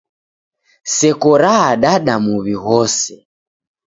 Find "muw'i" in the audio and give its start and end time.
2.25-2.55